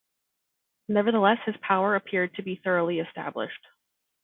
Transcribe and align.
Nevertheless, 0.87 1.37
his 1.45 1.53
power 1.61 1.93
appeared 1.95 2.33
to 2.33 2.41
be 2.41 2.55
thoroughly 2.63 2.97
established. 2.97 3.63